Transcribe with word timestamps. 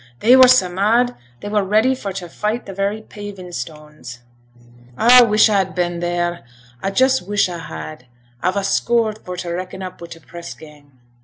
They 0.21 0.35
were 0.35 0.47
so 0.47 0.67
mad, 0.67 1.15
they 1.41 1.49
were 1.49 1.63
ready 1.63 1.93
for 1.93 2.11
t' 2.11 2.27
fight 2.27 2.65
t' 2.65 2.71
very 2.71 3.03
pavin' 3.03 3.53
stones.' 3.53 4.21
'A 4.97 5.25
wish 5.25 5.47
a'd 5.47 5.75
been 5.75 6.01
theere! 6.01 6.41
A 6.81 6.89
just 6.89 7.27
wish 7.27 7.47
a 7.47 7.59
had! 7.59 8.07
A've 8.43 8.55
a 8.55 8.63
score 8.63 9.13
for 9.13 9.37
t' 9.37 9.49
reckon 9.51 9.83
up 9.83 10.01
wi' 10.01 10.07
t' 10.07 10.17
press 10.17 10.55
gang!' 10.55 10.93